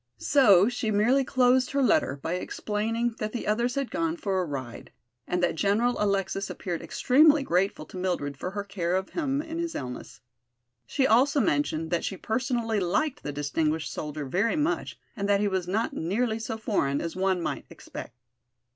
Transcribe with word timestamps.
So 0.17 0.67
she 0.67 0.89
merely 0.89 1.23
closed 1.23 1.69
her 1.73 1.83
letter 1.83 2.17
by 2.23 2.33
explaining 2.33 3.11
that 3.19 3.33
the 3.33 3.45
others 3.45 3.75
had 3.75 3.91
gone 3.91 4.17
for 4.17 4.41
a 4.41 4.45
ride 4.45 4.91
and 5.27 5.43
that 5.43 5.53
General 5.53 5.95
Alexis 5.99 6.49
appeared 6.49 6.81
extremely 6.81 7.43
grateful 7.43 7.85
to 7.85 7.97
Mildred 7.97 8.35
for 8.35 8.49
her 8.49 8.63
care 8.63 8.95
of 8.95 9.09
him 9.11 9.43
in 9.43 9.59
his 9.59 9.75
illness. 9.75 10.19
She 10.87 11.05
also 11.05 11.39
mentioned 11.39 11.91
that 11.91 12.03
she 12.03 12.17
personally 12.17 12.79
liked 12.79 13.21
the 13.21 13.31
distinguished 13.31 13.93
soldier 13.93 14.25
very 14.25 14.55
much 14.55 14.97
and 15.15 15.29
that 15.29 15.39
he 15.39 15.47
was 15.47 15.67
not 15.67 15.93
nearly 15.93 16.39
so 16.39 16.57
foreign 16.57 16.99
as 16.99 17.15
one 17.15 17.39
might 17.39 17.67
expect. 17.69 18.15